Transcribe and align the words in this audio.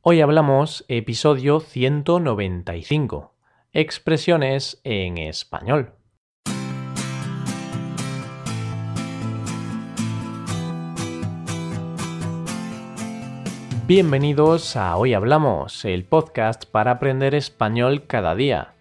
Hoy 0.00 0.20
hablamos 0.20 0.84
episodio 0.86 1.58
195. 1.58 3.34
Expresiones 3.72 4.80
en 4.84 5.18
español. 5.18 5.92
Bienvenidos 13.88 14.76
a 14.76 14.96
Hoy 14.96 15.14
Hablamos, 15.14 15.84
el 15.84 16.04
podcast 16.04 16.64
para 16.64 16.92
aprender 16.92 17.34
español 17.34 18.06
cada 18.06 18.36
día. 18.36 18.74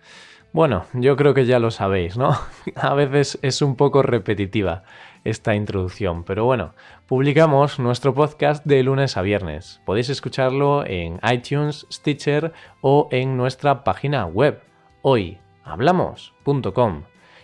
Bueno, 0.57 0.85
yo 0.93 1.15
creo 1.17 1.35
que 1.35 1.45
ya 1.45 1.59
lo 1.59 1.69
sabéis, 1.69 2.17
¿no? 2.17 2.35
A 2.75 2.95
veces 2.95 3.37
es 3.43 3.61
un 3.61 3.75
poco 3.75 4.01
repetitiva 4.01 4.81
esta 5.23 5.53
introducción, 5.53 6.23
pero 6.23 6.45
bueno, 6.45 6.73
publicamos 7.05 7.77
nuestro 7.77 8.15
podcast 8.15 8.65
de 8.65 8.81
lunes 8.81 9.17
a 9.17 9.21
viernes. 9.21 9.81
Podéis 9.85 10.09
escucharlo 10.09 10.83
en 10.83 11.19
iTunes, 11.31 11.85
Stitcher 11.91 12.53
o 12.81 13.07
en 13.11 13.37
nuestra 13.37 13.83
página 13.83 14.25
web 14.25 14.63
hoyhablamos.com. 15.03 17.03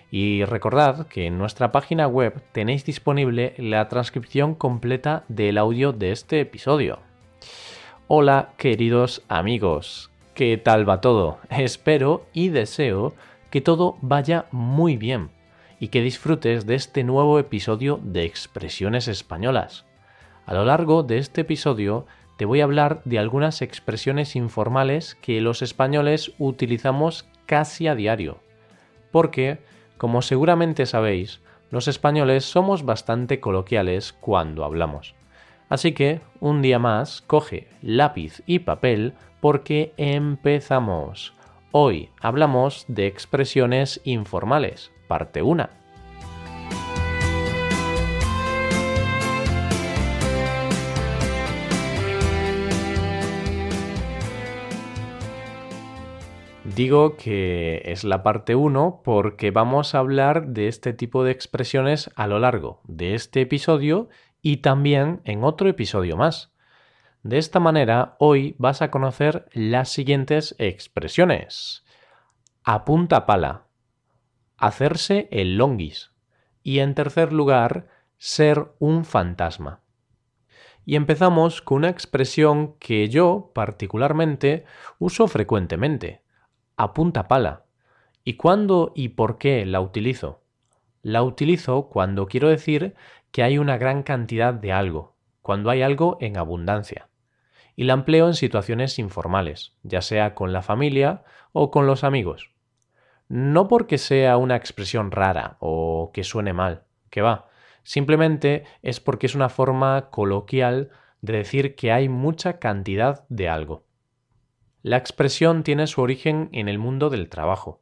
Y 0.10 0.44
recordad 0.46 1.06
que 1.06 1.28
en 1.28 1.38
nuestra 1.38 1.72
página 1.72 2.08
web 2.08 2.42
tenéis 2.52 2.84
disponible 2.84 3.54
la 3.60 3.90
transcripción 3.90 4.56
completa 4.56 5.24
del 5.28 5.60
audio 5.60 5.94
de 5.94 6.14
este 6.14 6.40
episodio. 6.40 6.98
Hola 8.08 8.54
queridos 8.58 9.24
amigos, 9.30 10.10
¿Qué 10.34 10.58
tal 10.58 10.90
va 10.90 11.00
todo? 11.00 11.38
Espero 11.52 12.26
y 12.34 12.50
deseo 12.50 13.14
que 13.52 13.62
todo 13.62 13.98
vaya 14.02 14.48
muy 14.50 14.98
bien 14.98 15.30
y 15.80 15.90
que 15.90 16.02
disfrutes 16.02 16.66
de 16.66 16.74
este 16.74 17.04
nuevo 17.04 17.38
episodio 17.38 18.00
de 18.02 18.24
Expresiones 18.26 19.08
Españolas. 19.08 19.86
A 20.48 20.56
lo 20.56 20.66
largo 20.66 21.04
de 21.04 21.20
este 21.20 21.42
episodio 21.42 22.08
te 22.36 22.46
voy 22.46 22.62
a 22.62 22.64
hablar 22.64 23.04
de 23.06 23.20
algunas 23.20 23.62
expresiones 23.62 24.36
informales 24.36 25.14
que 25.22 25.40
los 25.40 25.62
españoles 25.62 26.32
utilizamos 26.40 27.28
casi 27.46 27.88
a 27.88 27.94
diario. 27.94 28.40
Porque, 29.12 29.60
como 30.00 30.24
seguramente 30.24 30.88
sabéis, 30.88 31.42
los 31.70 31.88
españoles 31.88 32.44
somos 32.44 32.86
bastante 32.86 33.40
coloquiales 33.40 34.14
cuando 34.14 34.66
hablamos. 34.66 35.14
Así 35.70 35.92
que, 35.92 36.22
un 36.40 36.64
día 36.64 36.80
más, 36.80 37.22
coge 37.22 37.68
lápiz 37.84 38.42
y 38.48 38.60
papel 38.60 39.14
porque 39.44 39.94
empezamos. 39.98 41.34
Hoy 41.74 42.12
hablamos 42.22 42.86
de 42.88 43.08
expresiones 43.08 44.00
informales, 44.06 44.94
parte 45.10 45.42
1. 45.42 45.68
Digo 56.64 57.18
que 57.18 57.82
es 57.84 58.06
la 58.06 58.24
parte 58.24 58.56
1 58.56 59.02
porque 59.04 59.52
vamos 59.52 59.94
a 59.94 60.00
hablar 60.00 60.48
de 60.48 60.70
este 60.70 60.94
tipo 60.94 61.26
de 61.26 61.32
expresiones 61.32 62.10
a 62.16 62.28
lo 62.28 62.40
largo 62.40 62.80
de 62.86 63.14
este 63.14 63.42
episodio 63.42 64.08
y 64.42 64.58
también 64.58 65.20
en 65.26 65.44
otro 65.44 65.68
episodio 65.68 66.16
más. 66.16 66.53
De 67.24 67.38
esta 67.38 67.62
manera, 67.62 68.18
hoy 68.20 68.54
vas 68.60 68.82
a 68.82 68.92
conocer 68.92 69.48
las 69.54 69.88
siguientes 69.88 70.56
expresiones. 70.60 71.86
A 72.66 72.84
punta 72.84 73.26
pala, 73.26 73.64
hacerse 74.58 75.30
el 75.32 75.56
longuis 75.56 76.12
y 76.64 76.80
en 76.80 76.96
tercer 76.96 77.32
lugar, 77.32 77.88
ser 78.18 78.74
un 78.80 79.06
fantasma. 79.06 79.80
Y 80.84 80.98
empezamos 80.98 81.62
con 81.62 81.78
una 81.78 81.90
expresión 81.90 82.74
que 82.78 83.08
yo 83.08 83.52
particularmente 83.56 84.66
uso 85.00 85.30
frecuentemente, 85.30 86.24
a 86.76 86.94
punta 86.94 87.30
pala. 87.30 87.64
¿Y 88.26 88.34
cuándo 88.34 88.92
y 88.96 89.10
por 89.10 89.38
qué 89.38 89.66
la 89.66 89.80
utilizo? 89.80 90.42
La 91.02 91.24
utilizo 91.24 91.88
cuando 91.88 92.28
quiero 92.28 92.50
decir 92.50 92.96
que 93.32 93.44
hay 93.44 93.60
una 93.60 93.78
gran 93.78 94.04
cantidad 94.04 94.54
de 94.54 94.74
algo, 94.74 95.16
cuando 95.42 95.70
hay 95.70 95.84
algo 95.84 96.18
en 96.20 96.36
abundancia 96.36 97.08
y 97.76 97.86
la 97.86 97.94
empleo 97.94 98.28
en 98.28 98.34
situaciones 98.34 99.00
informales, 99.00 99.74
ya 99.84 100.02
sea 100.02 100.36
con 100.36 100.54
la 100.54 100.62
familia 100.62 101.24
o 101.52 101.72
con 101.72 101.88
los 101.88 102.04
amigos. 102.04 102.52
No 103.28 103.68
porque 103.68 103.98
sea 103.98 104.38
una 104.38 104.56
expresión 104.56 105.12
rara 105.12 105.58
o 105.60 106.12
que 106.14 106.24
suene 106.24 106.54
mal, 106.54 106.84
que 107.10 107.22
va, 107.22 107.48
simplemente 107.84 108.66
es 108.82 109.00
porque 109.00 109.26
es 109.26 109.36
una 109.36 109.50
forma 109.50 110.10
coloquial 110.10 110.92
de 111.22 111.34
decir 111.34 111.76
que 111.76 111.92
hay 111.92 112.10
mucha 112.10 112.60
cantidad 112.60 113.26
de 113.30 113.50
algo. 113.50 113.86
La 114.82 114.98
expresión 114.98 115.64
tiene 115.64 115.88
su 115.88 116.02
origen 116.02 116.50
en 116.52 116.68
el 116.68 116.78
mundo 116.78 117.10
del 117.10 117.30
trabajo. 117.30 117.82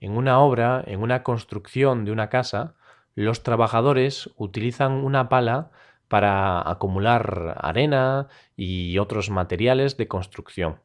En 0.00 0.16
una 0.16 0.40
obra, 0.40 0.82
en 0.86 1.02
una 1.02 1.22
construcción 1.22 2.06
de 2.06 2.12
una 2.12 2.30
casa, 2.30 2.74
los 3.14 3.42
trabajadores 3.42 4.30
utilizan 4.36 4.92
una 4.92 5.28
pala 5.28 5.70
para 6.12 6.60
acumular 6.70 7.56
arena 7.58 8.28
y 8.54 8.98
otros 8.98 9.30
materiales 9.30 9.96
de 9.96 10.08
construcción. 10.08 10.82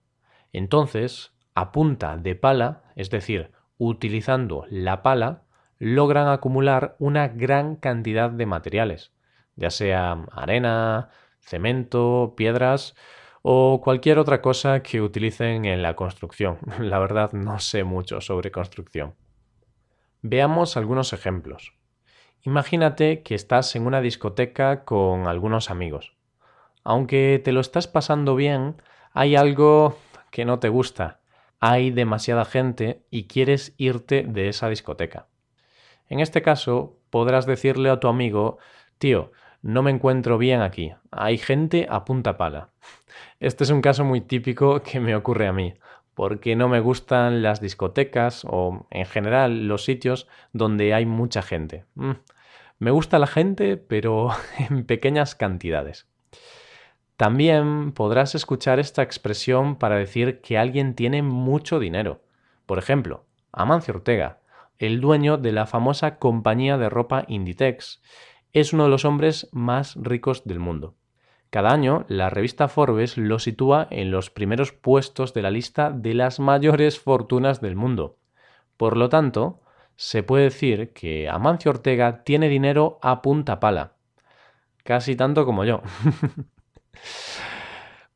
Entonces, 0.53 1.33
a 1.53 1.73
punta 1.73 2.15
de 2.15 2.35
pala, 2.35 2.83
es 2.95 3.09
decir, 3.09 3.51
utilizando 3.77 4.65
la 4.69 5.03
pala, 5.03 5.43
logran 5.79 6.29
acumular 6.29 6.95
una 6.97 7.27
gran 7.27 7.75
cantidad 7.75 8.29
de 8.29 8.45
materiales, 8.45 9.11
ya 9.57 9.69
sea 9.69 10.13
arena, 10.31 11.09
cemento, 11.41 12.33
piedras 12.37 12.95
o 13.41 13.81
cualquier 13.83 14.19
otra 14.19 14.41
cosa 14.41 14.81
que 14.81 15.01
utilicen 15.01 15.65
en 15.65 15.81
la 15.81 15.97
construcción. 15.97 16.57
La 16.79 16.99
verdad 16.99 17.33
no 17.33 17.59
sé 17.59 17.83
mucho 17.83 18.21
sobre 18.21 18.49
construcción. 18.49 19.15
Veamos 20.21 20.77
algunos 20.77 21.11
ejemplos. 21.11 21.76
Imagínate 22.43 23.23
que 23.23 23.35
estás 23.35 23.75
en 23.75 23.85
una 23.85 24.01
discoteca 24.01 24.85
con 24.85 25.27
algunos 25.27 25.69
amigos. 25.69 26.13
Aunque 26.83 27.41
te 27.43 27.51
lo 27.51 27.59
estás 27.59 27.87
pasando 27.87 28.35
bien, 28.35 28.81
hay 29.13 29.35
algo 29.35 29.97
que 30.31 30.45
no 30.45 30.59
te 30.59 30.69
gusta. 30.69 31.19
Hay 31.59 31.91
demasiada 31.91 32.45
gente 32.45 33.01
y 33.09 33.25
quieres 33.25 33.73
irte 33.77 34.23
de 34.27 34.47
esa 34.47 34.69
discoteca. 34.69 35.27
En 36.07 36.19
este 36.19 36.41
caso, 36.41 36.97
podrás 37.09 37.45
decirle 37.45 37.89
a 37.89 37.99
tu 37.99 38.07
amigo, 38.07 38.59
tío, 38.97 39.31
no 39.61 39.81
me 39.81 39.91
encuentro 39.91 40.37
bien 40.37 40.61
aquí. 40.61 40.93
Hay 41.11 41.37
gente 41.37 41.87
a 41.89 42.05
punta 42.05 42.37
pala. 42.37 42.69
Este 43.39 43.63
es 43.63 43.69
un 43.71 43.81
caso 43.81 44.03
muy 44.03 44.21
típico 44.21 44.81
que 44.81 44.99
me 44.99 45.15
ocurre 45.15 45.47
a 45.47 45.53
mí 45.53 45.73
porque 46.17 46.55
no 46.55 46.67
me 46.67 46.79
gustan 46.79 47.43
las 47.43 47.61
discotecas 47.61 48.43
o 48.49 48.87
en 48.89 49.05
general 49.05 49.67
los 49.67 49.85
sitios 49.85 50.27
donde 50.51 50.95
hay 50.95 51.05
mucha 51.05 51.43
gente. 51.43 51.85
Mm, 51.93 52.13
me 52.79 52.89
gusta 52.89 53.19
la 53.19 53.27
gente, 53.27 53.77
pero 53.77 54.29
en 54.57 54.83
pequeñas 54.83 55.35
cantidades. 55.35 56.07
También 57.17 57.91
podrás 57.91 58.33
escuchar 58.33 58.79
esta 58.79 59.03
expresión 59.03 59.75
para 59.75 59.97
decir 59.97 60.41
que 60.41 60.57
alguien 60.57 60.95
tiene 60.95 61.21
mucho 61.21 61.77
dinero. 61.79 62.23
Por 62.65 62.79
ejemplo, 62.79 63.25
Amancio 63.51 63.93
Ortega, 63.93 64.39
el 64.79 64.99
dueño 64.99 65.37
de 65.37 65.51
la 65.51 65.67
famosa 65.67 66.17
compañía 66.17 66.79
de 66.79 66.89
ropa 66.89 67.25
Inditex, 67.27 68.01
es 68.53 68.73
uno 68.73 68.85
de 68.85 68.89
los 68.89 69.05
hombres 69.05 69.49
más 69.51 69.95
ricos 69.95 70.45
del 70.45 70.57
mundo. 70.57 70.95
Cada 71.49 71.71
año, 71.71 72.05
la 72.09 72.29
revista 72.29 72.67
Forbes 72.67 73.17
lo 73.17 73.39
sitúa 73.39 73.87
en 73.89 74.11
los 74.11 74.29
primeros 74.29 74.73
puestos 74.73 75.33
de 75.33 75.41
la 75.41 75.51
lista 75.51 75.91
de 75.91 76.13
las 76.13 76.39
mayores 76.39 76.99
fortunas 76.99 77.61
del 77.61 77.75
mundo. 77.75 78.17
Por 78.75 78.97
lo 78.97 79.07
tanto, 79.07 79.61
se 79.95 80.23
puede 80.23 80.45
decir 80.45 80.91
que 80.93 81.29
Amancio 81.29 81.71
Ortega 81.71 82.23
tiene 82.23 82.49
dinero 82.49 82.99
a 83.01 83.21
punta 83.21 83.59
pala. 83.59 83.93
Casi 84.83 85.15
tanto 85.15 85.45
como 85.45 85.63
yo. 85.63 85.81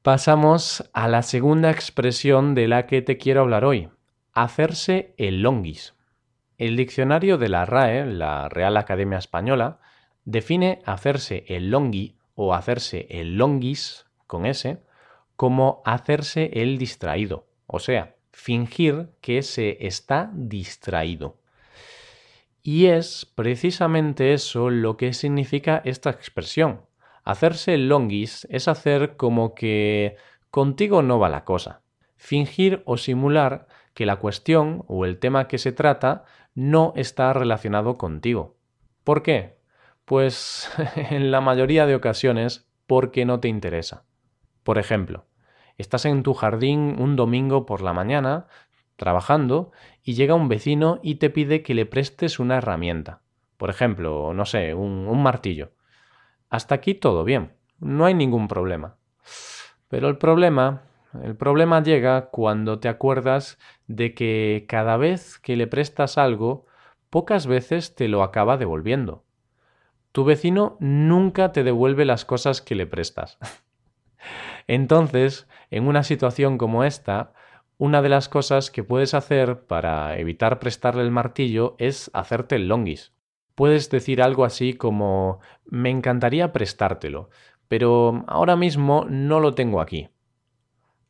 Pasamos 0.01 0.89
a 0.93 1.07
la 1.07 1.21
segunda 1.21 1.71
expresión 1.71 2.53
de 2.53 2.67
la 2.67 2.85
que 2.85 3.01
te 3.01 3.17
quiero 3.17 3.41
hablar 3.41 3.65
hoy. 3.65 3.89
Hacerse 4.33 5.13
el 5.17 5.41
longuis. 5.41 5.95
El 6.57 6.75
diccionario 6.75 7.37
de 7.37 7.49
la 7.49 7.65
RAE, 7.65 8.05
la 8.05 8.49
Real 8.49 8.77
Academia 8.77 9.17
Española, 9.17 9.79
define 10.25 10.81
hacerse 10.85 11.45
el 11.47 11.71
longui 11.71 12.17
o 12.43 12.55
hacerse 12.55 13.05
el 13.09 13.37
longuis 13.37 14.07
con 14.25 14.47
S 14.47 14.81
como 15.35 15.83
hacerse 15.85 16.49
el 16.53 16.79
distraído, 16.79 17.45
o 17.67 17.77
sea, 17.79 18.15
fingir 18.31 19.09
que 19.21 19.43
se 19.43 19.85
está 19.85 20.31
distraído. 20.33 21.37
Y 22.63 22.87
es 22.87 23.25
precisamente 23.25 24.33
eso 24.33 24.71
lo 24.71 24.97
que 24.97 25.13
significa 25.13 25.81
esta 25.85 26.09
expresión. 26.09 26.81
Hacerse 27.23 27.75
el 27.75 27.89
longuis 27.89 28.47
es 28.49 28.67
hacer 28.67 29.15
como 29.17 29.53
que 29.53 30.15
contigo 30.49 31.03
no 31.03 31.19
va 31.19 31.29
la 31.29 31.43
cosa. 31.43 31.81
Fingir 32.17 32.81
o 32.85 32.97
simular 32.97 33.67
que 33.93 34.07
la 34.07 34.17
cuestión 34.17 34.83
o 34.87 35.05
el 35.05 35.19
tema 35.19 35.47
que 35.47 35.59
se 35.59 35.71
trata 35.71 36.25
no 36.55 36.93
está 36.95 37.33
relacionado 37.33 37.97
contigo. 37.97 38.55
¿Por 39.03 39.21
qué? 39.21 39.60
Pues 40.11 40.69
en 41.09 41.31
la 41.31 41.39
mayoría 41.39 41.85
de 41.85 41.95
ocasiones 41.95 42.67
porque 42.85 43.23
no 43.23 43.39
te 43.39 43.47
interesa. 43.47 44.03
Por 44.61 44.77
ejemplo, 44.77 45.23
Estás 45.77 46.03
en 46.03 46.21
tu 46.21 46.33
jardín 46.33 46.97
un 46.99 47.15
domingo 47.15 47.65
por 47.65 47.81
la 47.81 47.93
mañana, 47.93 48.47
trabajando, 48.97 49.71
y 50.03 50.15
llega 50.15 50.35
un 50.35 50.49
vecino 50.49 50.99
y 51.01 51.15
te 51.15 51.29
pide 51.29 51.63
que 51.63 51.73
le 51.73 51.85
prestes 51.85 52.39
una 52.39 52.57
herramienta. 52.57 53.21
Por 53.55 53.69
ejemplo, 53.69 54.33
no 54.33 54.43
sé, 54.45 54.73
un, 54.73 55.23
martillo. 55.23 55.71
Hasta 56.49 56.75
aquí 56.75 56.93
todo 56.93 57.23
bien, 57.23 57.53
no 57.79 58.03
hay 58.03 58.13
ningún 58.13 58.49
problema. 58.49 58.97
Pero 59.87 60.09
el 60.09 60.17
problema, 60.17 60.81
el 61.23 61.37
problema 61.37 61.81
llega 61.81 62.31
cuando 62.31 62.79
te 62.79 62.89
acuerdas 62.89 63.57
de 63.87 64.13
que 64.13 64.65
cada 64.67 64.97
vez 64.97 65.39
que 65.39 65.55
le 65.55 65.67
prestas 65.67 66.17
algo, 66.17 66.65
pocas 67.09 67.47
veces 67.47 67.95
te 67.95 68.09
lo 68.09 68.23
acaba 68.23 68.57
devolviendo. 68.57 69.23
Tu 70.11 70.23
vecino 70.23 70.77
nunca 70.79 71.51
te 71.51 71.63
devuelve 71.63 72.05
las 72.05 72.25
cosas 72.25 72.61
que 72.61 72.75
le 72.75 72.85
prestas. 72.85 73.37
Entonces, 74.67 75.47
en 75.69 75.87
una 75.87 76.03
situación 76.03 76.57
como 76.57 76.83
esta, 76.83 77.33
una 77.77 78.01
de 78.01 78.09
las 78.09 78.29
cosas 78.29 78.69
que 78.69 78.83
puedes 78.83 79.13
hacer 79.13 79.65
para 79.65 80.17
evitar 80.17 80.59
prestarle 80.59 81.01
el 81.01 81.11
martillo 81.11 81.75
es 81.79 82.11
hacerte 82.13 82.55
el 82.55 82.67
longis. 82.67 83.13
Puedes 83.55 83.89
decir 83.89 84.21
algo 84.21 84.45
así 84.45 84.73
como 84.73 85.39
me 85.65 85.89
encantaría 85.89 86.51
prestártelo, 86.51 87.29
pero 87.67 88.23
ahora 88.27 88.55
mismo 88.55 89.05
no 89.09 89.39
lo 89.39 89.55
tengo 89.55 89.81
aquí. 89.81 90.09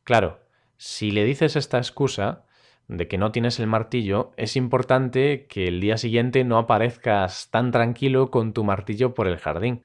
Claro, 0.04 0.40
si 0.76 1.10
le 1.10 1.24
dices 1.24 1.56
esta 1.56 1.78
excusa 1.78 2.46
de 2.88 3.08
que 3.08 3.18
no 3.18 3.32
tienes 3.32 3.58
el 3.60 3.66
martillo, 3.66 4.32
es 4.36 4.56
importante 4.56 5.46
que 5.48 5.68
el 5.68 5.80
día 5.80 5.96
siguiente 5.96 6.44
no 6.44 6.58
aparezcas 6.58 7.50
tan 7.50 7.70
tranquilo 7.70 8.30
con 8.30 8.52
tu 8.52 8.64
martillo 8.64 9.14
por 9.14 9.26
el 9.26 9.38
jardín, 9.38 9.84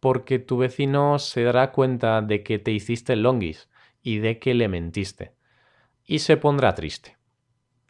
porque 0.00 0.38
tu 0.38 0.58
vecino 0.58 1.18
se 1.18 1.42
dará 1.42 1.72
cuenta 1.72 2.22
de 2.22 2.42
que 2.42 2.58
te 2.58 2.70
hiciste 2.70 3.14
el 3.14 3.22
longis 3.22 3.68
y 4.02 4.18
de 4.18 4.38
que 4.38 4.54
le 4.54 4.68
mentiste, 4.68 5.32
y 6.04 6.20
se 6.20 6.36
pondrá 6.36 6.74
triste. 6.74 7.16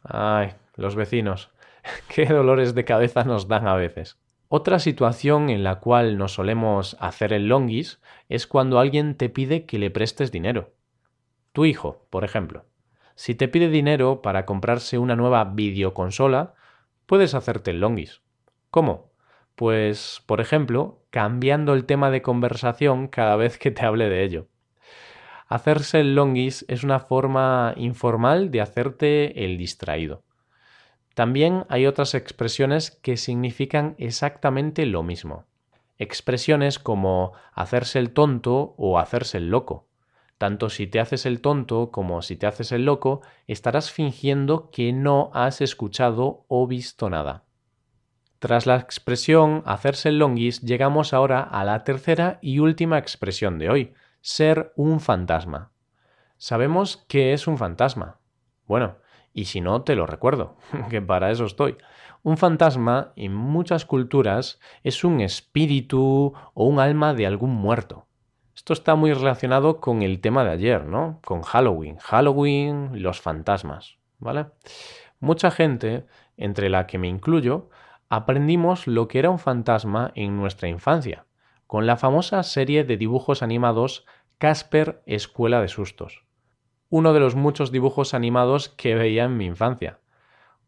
Ay, 0.03 0.55
los 0.77 0.97
vecinos, 0.97 1.51
qué 2.15 2.27
dolores 2.27 2.75
de 2.75 2.85
cabeza 2.85 3.25
nos 3.25 3.49
dan 3.49 3.69
a 3.69 3.75
veces. 3.75 4.19
Otra 4.49 4.79
situación 4.79 5.51
en 5.51 5.63
la 5.63 5.79
cual 5.79 6.17
nos 6.17 6.33
solemos 6.33 6.97
hacer 7.01 7.35
el 7.35 7.49
longis 7.49 8.01
es 8.31 8.47
cuando 8.47 8.79
alguien 8.79 9.15
te 9.15 9.29
pide 9.29 9.67
que 9.67 9.79
le 9.79 9.91
prestes 9.91 10.33
dinero. 10.33 10.73
Tu 11.53 11.67
hijo, 11.67 12.07
por 12.09 12.25
ejemplo. 12.25 12.65
Si 13.19 13.35
te 13.35 13.49
pide 13.49 13.69
dinero 13.69 14.23
para 14.23 14.47
comprarse 14.47 14.97
una 14.97 15.17
nueva 15.17 15.45
videoconsola, 15.45 16.55
puedes 17.05 17.35
hacerte 17.35 17.73
el 17.73 17.81
longis. 17.81 18.23
¿Cómo? 18.71 19.11
Pues, 19.57 20.23
por 20.27 20.41
ejemplo, 20.41 21.03
cambiando 21.11 21.75
el 21.75 21.85
tema 21.85 22.13
de 22.13 22.23
conversación 22.23 23.09
cada 23.09 23.35
vez 23.35 23.59
que 23.59 23.73
te 23.73 23.85
hable 23.85 24.09
de 24.09 24.23
ello. 24.23 24.47
Hacerse 25.49 25.99
el 25.99 26.15
longis 26.15 26.65
es 26.69 26.85
una 26.85 27.01
forma 27.01 27.75
informal 27.77 28.53
de 28.53 28.61
hacerte 28.61 29.45
el 29.45 29.59
distraído. 29.59 30.23
También 31.15 31.65
hay 31.69 31.87
otras 31.87 32.15
expresiones 32.15 32.93
que 33.03 33.17
significan 33.17 33.97
exactamente 33.99 34.87
lo 34.87 35.03
mismo. 35.03 35.45
Expresiones 35.99 36.79
como 36.79 37.33
hacerse 37.53 37.99
el 37.99 38.13
tonto 38.13 38.77
o 38.79 39.01
hacerse 39.01 39.39
el 39.39 39.51
loco. 39.51 39.88
Tanto 40.39 40.71
si 40.71 40.87
te 40.87 41.01
haces 41.01 41.27
el 41.27 41.41
tonto 41.41 41.91
como 41.91 42.23
si 42.23 42.37
te 42.37 42.47
haces 42.47 42.71
el 42.71 42.85
loco, 42.85 43.21
estarás 43.49 43.91
fingiendo 43.91 44.71
que 44.71 44.93
no 44.93 45.31
has 45.35 45.61
escuchado 45.61 46.45
o 46.47 46.67
visto 46.69 47.11
nada. 47.11 47.45
Tras 48.39 48.67
la 48.67 48.77
expresión 48.77 49.65
hacerse 49.67 50.11
el 50.11 50.21
longis, 50.21 50.63
llegamos 50.63 51.13
ahora 51.13 51.43
a 51.43 51.65
la 51.65 51.83
tercera 51.83 52.39
y 52.41 52.61
última 52.61 52.97
expresión 52.99 53.59
de 53.59 53.69
hoy, 53.69 53.95
ser 54.21 54.73
un 54.77 55.01
fantasma. 55.01 55.73
Sabemos 56.37 57.05
qué 57.09 57.33
es 57.33 57.49
un 57.49 57.59
fantasma. 57.59 58.21
Bueno, 58.67 58.99
y 59.35 59.47
si 59.47 59.61
no, 59.61 59.83
te 59.83 59.97
lo 59.97 60.07
recuerdo, 60.07 60.57
que 60.91 61.03
para 61.03 61.33
eso 61.33 61.47
estoy. 61.47 61.77
Un 62.23 62.37
fantasma, 62.37 63.13
en 63.17 63.35
muchas 63.35 63.85
culturas, 63.85 64.61
es 64.85 65.03
un 65.03 65.21
espíritu 65.21 66.33
o 66.55 66.65
un 66.65 66.79
alma 66.79 67.15
de 67.15 67.27
algún 67.27 67.51
muerto. 67.51 68.08
Esto 68.59 68.73
está 68.73 68.97
muy 68.97 69.13
relacionado 69.13 69.79
con 69.79 70.03
el 70.03 70.21
tema 70.21 70.43
de 70.43 70.51
ayer, 70.51 70.85
¿no? 70.85 71.21
Con 71.25 71.43
Halloween. 71.43 71.99
Halloween, 71.99 72.91
los 73.01 73.21
fantasmas, 73.21 73.99
¿vale? 74.19 74.47
Mucha 75.21 75.53
gente, 75.53 76.07
entre 76.37 76.69
la 76.69 76.89
que 76.89 76.99
me 76.99 77.07
incluyo, 77.07 77.71
aprendimos 78.09 78.89
lo 78.89 79.07
que 79.07 79.21
era 79.21 79.31
un 79.31 79.39
fantasma 79.39 80.11
en 80.17 80.37
nuestra 80.37 80.67
infancia, 80.67 81.27
con 81.69 81.87
la 81.87 81.97
famosa 81.97 82.43
serie 82.43 82.83
de 82.83 82.97
dibujos 82.97 83.45
animados 83.45 84.05
Casper 84.39 85.05
Escuela 85.07 85.61
de 85.61 85.69
Sustos 85.69 86.25
uno 86.91 87.13
de 87.13 87.21
los 87.21 87.37
muchos 87.37 87.71
dibujos 87.71 88.13
animados 88.13 88.71
que 88.71 88.97
veía 88.97 89.25
en 89.25 89.37
mi 89.37 89.45
infancia. 89.45 90.01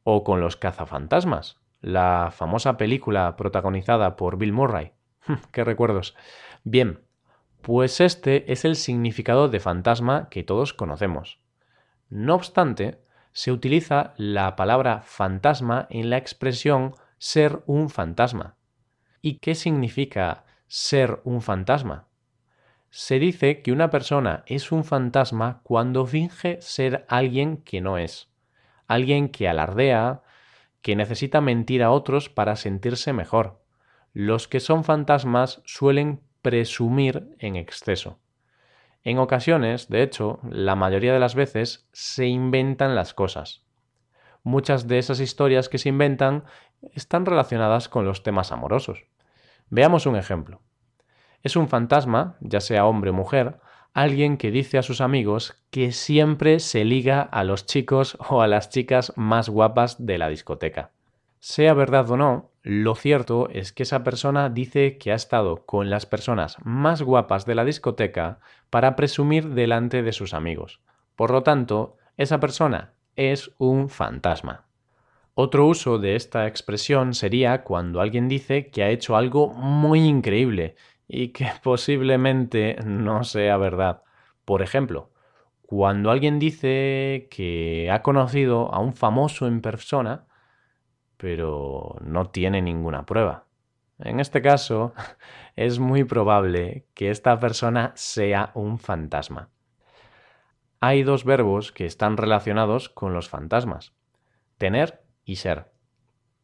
O 0.04 0.22
con 0.22 0.40
Los 0.40 0.56
cazafantasmas, 0.56 1.58
la 1.80 2.30
famosa 2.32 2.76
película 2.76 3.34
protagonizada 3.36 4.14
por 4.14 4.36
Bill 4.36 4.52
Murray. 4.52 4.92
¡Qué 5.52 5.64
recuerdos! 5.64 6.14
Bien, 6.62 7.00
pues 7.62 8.00
este 8.00 8.50
es 8.52 8.64
el 8.64 8.76
significado 8.76 9.48
de 9.48 9.60
fantasma 9.60 10.28
que 10.30 10.42
todos 10.42 10.72
conocemos. 10.72 11.40
No 12.08 12.34
obstante, 12.34 13.00
se 13.32 13.52
utiliza 13.52 14.14
la 14.16 14.56
palabra 14.56 15.02
fantasma 15.04 15.86
en 15.90 16.10
la 16.10 16.16
expresión 16.16 16.94
ser 17.18 17.62
un 17.66 17.90
fantasma. 17.90 18.56
¿Y 19.22 19.38
qué 19.38 19.54
significa 19.54 20.44
ser 20.66 21.20
un 21.24 21.42
fantasma? 21.42 22.08
Se 22.88 23.18
dice 23.18 23.62
que 23.62 23.70
una 23.70 23.90
persona 23.90 24.42
es 24.46 24.72
un 24.72 24.84
fantasma 24.84 25.60
cuando 25.62 26.06
finge 26.06 26.60
ser 26.60 27.04
alguien 27.08 27.58
que 27.58 27.80
no 27.80 27.98
es, 27.98 28.30
alguien 28.88 29.28
que 29.28 29.48
alardea, 29.48 30.22
que 30.82 30.96
necesita 30.96 31.40
mentir 31.40 31.82
a 31.82 31.92
otros 31.92 32.28
para 32.28 32.56
sentirse 32.56 33.12
mejor. 33.12 33.62
Los 34.12 34.48
que 34.48 34.58
son 34.58 34.82
fantasmas 34.82 35.62
suelen 35.64 36.22
presumir 36.42 37.34
en 37.38 37.56
exceso. 37.56 38.18
En 39.02 39.18
ocasiones, 39.18 39.88
de 39.88 40.02
hecho, 40.02 40.40
la 40.48 40.76
mayoría 40.76 41.12
de 41.12 41.20
las 41.20 41.34
veces, 41.34 41.88
se 41.92 42.26
inventan 42.26 42.94
las 42.94 43.14
cosas. 43.14 43.64
Muchas 44.42 44.88
de 44.88 44.98
esas 44.98 45.20
historias 45.20 45.68
que 45.68 45.78
se 45.78 45.88
inventan 45.88 46.44
están 46.92 47.26
relacionadas 47.26 47.88
con 47.88 48.04
los 48.04 48.22
temas 48.22 48.52
amorosos. 48.52 49.04
Veamos 49.68 50.06
un 50.06 50.16
ejemplo. 50.16 50.60
Es 51.42 51.56
un 51.56 51.68
fantasma, 51.68 52.36
ya 52.40 52.60
sea 52.60 52.86
hombre 52.86 53.10
o 53.10 53.14
mujer, 53.14 53.60
alguien 53.92 54.36
que 54.36 54.50
dice 54.50 54.78
a 54.78 54.82
sus 54.82 55.00
amigos 55.00 55.62
que 55.70 55.92
siempre 55.92 56.60
se 56.60 56.84
liga 56.84 57.22
a 57.22 57.44
los 57.44 57.66
chicos 57.66 58.18
o 58.28 58.42
a 58.42 58.48
las 58.48 58.68
chicas 58.68 59.12
más 59.16 59.48
guapas 59.48 60.04
de 60.04 60.18
la 60.18 60.28
discoteca. 60.28 60.92
Sea 61.40 61.72
verdad 61.72 62.10
o 62.10 62.18
no, 62.18 62.50
lo 62.62 62.94
cierto 62.94 63.48
es 63.48 63.72
que 63.72 63.84
esa 63.84 64.04
persona 64.04 64.50
dice 64.50 64.98
que 64.98 65.10
ha 65.10 65.14
estado 65.14 65.64
con 65.64 65.88
las 65.88 66.04
personas 66.04 66.58
más 66.62 67.00
guapas 67.00 67.46
de 67.46 67.54
la 67.54 67.64
discoteca 67.64 68.40
para 68.68 68.94
presumir 68.94 69.48
delante 69.48 70.02
de 70.02 70.12
sus 70.12 70.34
amigos. 70.34 70.80
Por 71.16 71.30
lo 71.30 71.42
tanto, 71.42 71.96
esa 72.18 72.40
persona 72.40 72.92
es 73.16 73.52
un 73.56 73.88
fantasma. 73.88 74.66
Otro 75.32 75.66
uso 75.66 75.98
de 75.98 76.16
esta 76.16 76.46
expresión 76.46 77.14
sería 77.14 77.62
cuando 77.62 78.02
alguien 78.02 78.28
dice 78.28 78.68
que 78.68 78.82
ha 78.82 78.90
hecho 78.90 79.16
algo 79.16 79.48
muy 79.48 80.00
increíble 80.00 80.74
y 81.08 81.28
que 81.28 81.46
posiblemente 81.62 82.76
no 82.84 83.24
sea 83.24 83.56
verdad. 83.56 84.02
Por 84.44 84.60
ejemplo, 84.60 85.10
cuando 85.62 86.10
alguien 86.10 86.38
dice 86.38 87.28
que 87.30 87.90
ha 87.90 88.02
conocido 88.02 88.74
a 88.74 88.80
un 88.80 88.92
famoso 88.92 89.46
en 89.46 89.62
persona, 89.62 90.26
pero 91.20 91.96
no 92.00 92.30
tiene 92.30 92.62
ninguna 92.62 93.04
prueba. 93.04 93.44
En 93.98 94.20
este 94.20 94.40
caso, 94.40 94.94
es 95.56 95.78
muy 95.78 96.04
probable 96.04 96.86
que 96.94 97.10
esta 97.10 97.38
persona 97.38 97.92
sea 97.94 98.50
un 98.54 98.78
fantasma. 98.78 99.50
Hay 100.80 101.02
dos 101.02 101.24
verbos 101.24 101.72
que 101.72 101.84
están 101.84 102.16
relacionados 102.16 102.88
con 102.88 103.12
los 103.12 103.28
fantasmas, 103.28 103.92
tener 104.56 105.02
y 105.26 105.36
ser. 105.36 105.70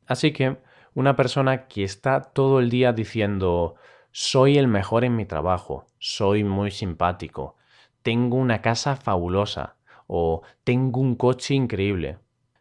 Así 0.06 0.33
que 0.33 0.59
una 0.92 1.16
persona 1.16 1.66
que 1.66 1.83
está 1.83 2.21
todo 2.21 2.61
el 2.61 2.68
día 2.68 2.92
diciendo 2.92 3.76
soy 4.12 4.59
el 4.59 4.68
mejor 4.68 5.04
en 5.04 5.16
mi 5.16 5.25
trabajo, 5.25 5.87
soy 5.99 6.45
muy 6.45 6.71
simpático, 6.71 7.56
tengo 8.02 8.37
una 8.37 8.61
casa 8.62 8.97
fabulosa 8.97 9.76
o 10.06 10.42
tengo 10.64 11.00
un 11.00 11.16
coche 11.16 11.54
increíble. 11.54 12.18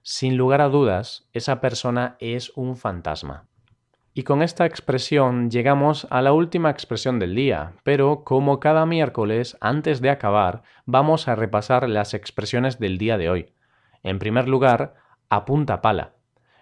Sin 0.07 0.37
lugar 0.37 0.61
a 0.61 0.69
dudas, 0.69 1.27
esa 1.33 1.59
persona 1.59 2.15
es 2.19 2.51
un 2.55 2.77
fantasma. 2.77 3.47
Y 4.13 4.21
con 4.21 4.43
esta 4.43 4.67
expresión 4.67 5.49
llegamos 5.49 6.05
a 6.11 6.21
la 6.21 6.31
última 6.31 6.69
expresión 6.69 7.17
del 7.17 7.33
día, 7.33 7.73
pero 7.81 8.23
como 8.23 8.59
cada 8.59 8.85
miércoles, 8.85 9.57
antes 9.61 10.01
de 10.01 10.11
acabar, 10.11 10.61
vamos 10.85 11.27
a 11.27 11.33
repasar 11.33 11.89
las 11.89 12.13
expresiones 12.13 12.77
del 12.77 12.99
día 12.99 13.17
de 13.17 13.31
hoy. 13.31 13.53
En 14.03 14.19
primer 14.19 14.47
lugar, 14.47 14.93
apunta 15.27 15.81
pala. 15.81 16.13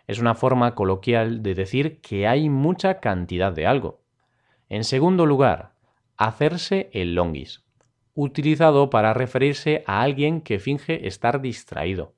Es 0.07 0.19
una 0.19 0.35
forma 0.35 0.73
coloquial 0.73 1.43
de 1.43 1.53
decir 1.53 1.99
que 1.99 2.27
hay 2.27 2.47
mucha 2.47 3.01
cantidad 3.01 3.51
de 3.51 3.67
algo. 3.67 4.05
En 4.69 4.85
segundo 4.85 5.25
lugar, 5.25 5.73
hacerse 6.15 6.89
el 6.93 7.13
longis. 7.13 7.61
utilizado 8.13 8.89
para 8.89 9.13
referirse 9.13 9.83
a 9.85 10.01
alguien 10.01 10.39
que 10.39 10.59
finge 10.59 11.07
estar 11.07 11.41
distraído. 11.41 12.13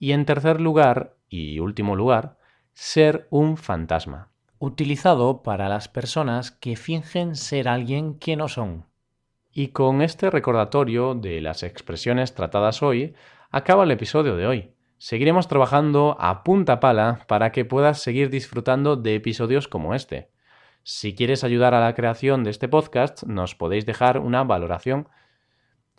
Y 0.00 0.12
en 0.12 0.24
tercer 0.24 0.62
lugar, 0.62 1.14
y 1.28 1.60
último 1.60 1.94
lugar, 1.94 2.38
ser 2.72 3.28
un 3.28 3.58
fantasma, 3.58 4.30
utilizado 4.58 5.42
para 5.42 5.68
las 5.68 5.88
personas 5.88 6.50
que 6.50 6.74
fingen 6.74 7.36
ser 7.36 7.68
alguien 7.68 8.18
que 8.18 8.34
no 8.34 8.48
son. 8.48 8.86
Y 9.52 9.68
con 9.68 10.00
este 10.00 10.30
recordatorio 10.30 11.14
de 11.14 11.42
las 11.42 11.62
expresiones 11.62 12.34
tratadas 12.34 12.82
hoy, 12.82 13.14
acaba 13.50 13.84
el 13.84 13.90
episodio 13.90 14.36
de 14.36 14.46
hoy. 14.46 14.74
Seguiremos 14.96 15.48
trabajando 15.48 16.16
a 16.18 16.44
punta 16.44 16.80
pala 16.80 17.26
para 17.28 17.52
que 17.52 17.66
puedas 17.66 18.00
seguir 18.00 18.30
disfrutando 18.30 18.96
de 18.96 19.16
episodios 19.16 19.68
como 19.68 19.94
este. 19.94 20.30
Si 20.82 21.14
quieres 21.14 21.44
ayudar 21.44 21.74
a 21.74 21.80
la 21.80 21.94
creación 21.94 22.42
de 22.42 22.50
este 22.50 22.68
podcast, 22.68 23.24
nos 23.24 23.54
podéis 23.54 23.84
dejar 23.84 24.18
una 24.18 24.44
valoración. 24.44 25.10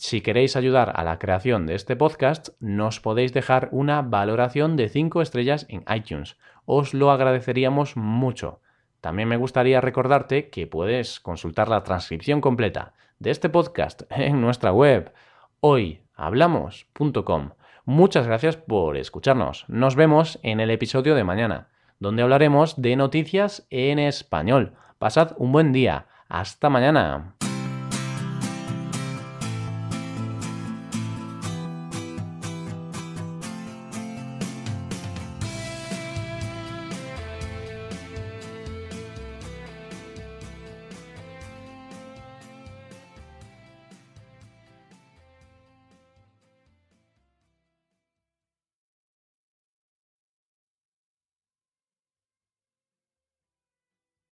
Si 0.03 0.21
queréis 0.21 0.55
ayudar 0.55 0.93
a 0.95 1.03
la 1.03 1.19
creación 1.19 1.67
de 1.67 1.75
este 1.75 1.95
podcast, 1.95 2.49
nos 2.59 2.99
podéis 2.99 3.33
dejar 3.33 3.69
una 3.71 4.01
valoración 4.01 4.75
de 4.75 4.89
5 4.89 5.21
estrellas 5.21 5.67
en 5.69 5.85
iTunes. 5.95 6.37
Os 6.65 6.95
lo 6.95 7.11
agradeceríamos 7.11 7.95
mucho. 7.97 8.61
También 8.99 9.29
me 9.29 9.37
gustaría 9.37 9.79
recordarte 9.79 10.49
que 10.49 10.65
puedes 10.65 11.19
consultar 11.19 11.69
la 11.69 11.83
transcripción 11.83 12.41
completa 12.41 12.93
de 13.19 13.29
este 13.29 13.47
podcast 13.49 14.01
en 14.09 14.41
nuestra 14.41 14.73
web 14.73 15.13
hoyhablamos.com. 15.59 17.51
Muchas 17.85 18.25
gracias 18.25 18.57
por 18.57 18.97
escucharnos. 18.97 19.65
Nos 19.67 19.95
vemos 19.95 20.39
en 20.41 20.61
el 20.61 20.71
episodio 20.71 21.13
de 21.13 21.25
mañana, 21.25 21.67
donde 21.99 22.23
hablaremos 22.23 22.81
de 22.81 22.95
noticias 22.95 23.67
en 23.69 23.99
español. 23.99 24.73
Pasad 24.97 25.33
un 25.37 25.51
buen 25.51 25.71
día. 25.71 26.07
Hasta 26.27 26.71
mañana. 26.71 27.35